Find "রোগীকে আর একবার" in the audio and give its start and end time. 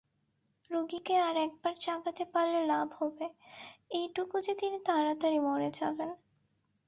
0.69-1.73